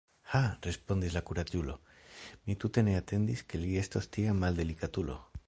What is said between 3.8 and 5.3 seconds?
estos tia maldelikatulo!